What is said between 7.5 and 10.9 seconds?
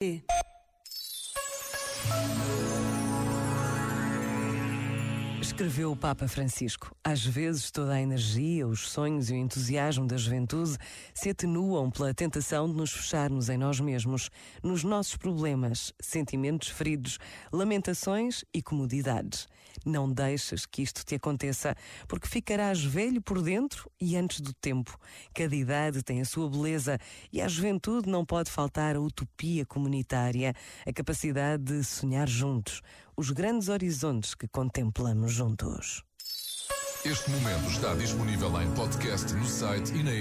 toda a energia, os sonhos e o entusiasmo da juventude